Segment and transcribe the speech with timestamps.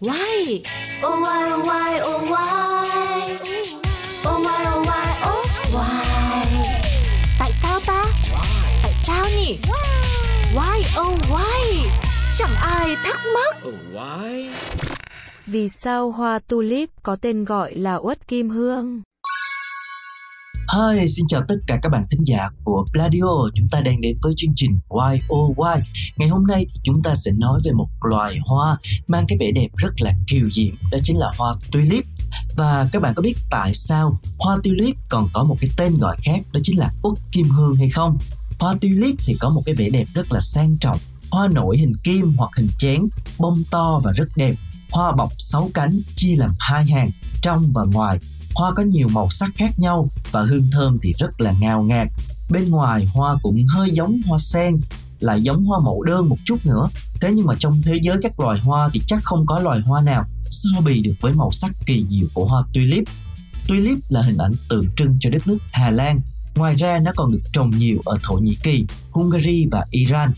[0.00, 0.62] Why?
[1.02, 3.22] Oh why oh why oh why
[4.26, 6.04] Oh why oh why oh why
[7.38, 8.02] Tại sao ta?
[8.82, 9.58] Tại sao nhỉ?
[10.54, 11.88] Why oh why?
[12.38, 13.56] Chẳng ai thắc mắc.
[13.68, 14.48] Oh, why?
[15.46, 19.02] Vì sao hoa tulip có tên gọi là uất kim hương?
[20.72, 23.50] Hi, xin chào tất cả các bạn thính giả của Pladio.
[23.54, 25.80] Chúng ta đang đến với chương trình Why Oh Why.
[26.16, 29.50] Ngày hôm nay thì chúng ta sẽ nói về một loài hoa mang cái vẻ
[29.50, 32.04] đẹp rất là kiều diễm, đó chính là hoa tulip.
[32.56, 36.16] Và các bạn có biết tại sao hoa tulip còn có một cái tên gọi
[36.22, 38.18] khác đó chính là uất kim hương hay không?
[38.58, 40.98] Hoa tulip thì có một cái vẻ đẹp rất là sang trọng.
[41.30, 43.00] Hoa nổi hình kim hoặc hình chén,
[43.38, 44.54] bông to và rất đẹp.
[44.90, 47.08] Hoa bọc sáu cánh chia làm hai hàng,
[47.42, 48.18] trong và ngoài
[48.54, 52.08] Hoa có nhiều màu sắc khác nhau và hương thơm thì rất là ngào ngạt.
[52.50, 54.80] Bên ngoài hoa cũng hơi giống hoa sen,
[55.20, 56.88] lại giống hoa mẫu đơn một chút nữa.
[57.20, 60.00] Thế nhưng mà trong thế giới các loài hoa thì chắc không có loài hoa
[60.00, 63.04] nào so bì được với màu sắc kỳ diệu của hoa tulip.
[63.68, 66.20] Tulip là hình ảnh tượng trưng cho đất nước Hà Lan.
[66.56, 70.32] Ngoài ra nó còn được trồng nhiều ở Thổ Nhĩ Kỳ, Hungary và Iran.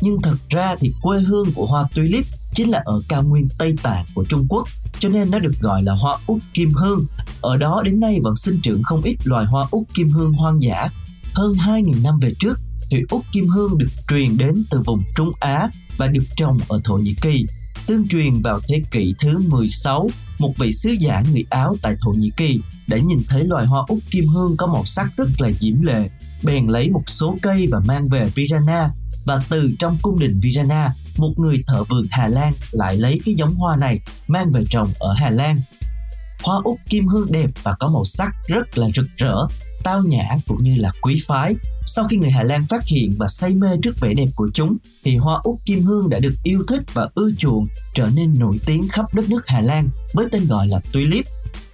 [0.00, 2.24] Nhưng thật ra thì quê hương của hoa tulip
[2.54, 4.68] chính là ở cao nguyên Tây Tạng của Trung Quốc
[4.98, 7.06] cho nên nó được gọi là hoa út kim hương.
[7.44, 10.62] Ở đó đến nay vẫn sinh trưởng không ít loài hoa út kim hương hoang
[10.62, 10.88] dã.
[11.32, 15.30] Hơn 2.000 năm về trước, thì út kim hương được truyền đến từ vùng Trung
[15.40, 17.46] Á và được trồng ở Thổ Nhĩ Kỳ.
[17.86, 22.10] Tương truyền vào thế kỷ thứ 16, một vị sứ giả người Áo tại Thổ
[22.10, 25.50] Nhĩ Kỳ đã nhìn thấy loài hoa út kim hương có màu sắc rất là
[25.60, 26.10] diễm lệ,
[26.42, 28.90] bèn lấy một số cây và mang về Virana
[29.24, 33.34] và từ trong cung đình Virana một người thợ vườn Hà Lan lại lấy cái
[33.34, 35.56] giống hoa này mang về trồng ở Hà Lan.
[36.44, 39.34] Hoa út kim hương đẹp và có màu sắc rất là rực rỡ,
[39.84, 41.54] tao nhã cũng như là quý phái.
[41.86, 44.76] Sau khi người Hà Lan phát hiện và say mê trước vẻ đẹp của chúng,
[45.04, 48.58] thì hoa út kim hương đã được yêu thích và ưa chuộng, trở nên nổi
[48.66, 51.24] tiếng khắp đất nước Hà Lan với tên gọi là tulip.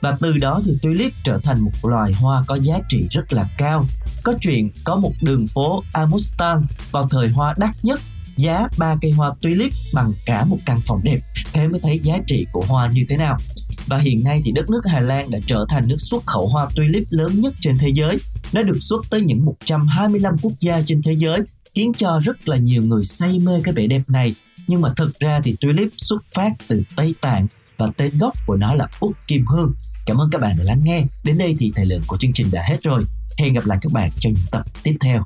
[0.00, 3.48] Và từ đó thì tulip trở thành một loài hoa có giá trị rất là
[3.58, 3.84] cao.
[4.22, 8.00] Có chuyện có một đường phố Amustan vào thời hoa đắt nhất
[8.36, 11.18] giá ba cây hoa tulip bằng cả một căn phòng đẹp
[11.52, 13.38] thế mới thấy giá trị của hoa như thế nào
[13.86, 16.68] và hiện nay thì đất nước Hà Lan đã trở thành nước xuất khẩu hoa
[16.76, 18.18] tulip lớn nhất trên thế giới.
[18.52, 21.40] Nó được xuất tới những 125 quốc gia trên thế giới,
[21.74, 24.34] khiến cho rất là nhiều người say mê cái vẻ đẹp này.
[24.66, 27.46] Nhưng mà thực ra thì tulip xuất phát từ Tây Tạng
[27.78, 29.72] và tên gốc của nó là Úc Kim Hương.
[30.06, 31.04] Cảm ơn các bạn đã lắng nghe.
[31.24, 33.02] Đến đây thì thời lượng của chương trình đã hết rồi.
[33.38, 35.24] Hẹn gặp lại các bạn trong những tập tiếp theo.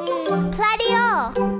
[0.58, 1.59] Radio